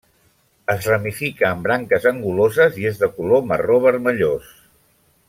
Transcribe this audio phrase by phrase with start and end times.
[0.73, 4.53] Es ramifica en branques anguloses i és de color marró vermellós.